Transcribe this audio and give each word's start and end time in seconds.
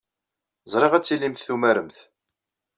Ẓriɣ 0.71 0.91
ad 0.93 1.03
tilimt 1.05 1.43
tumaremt. 1.47 1.97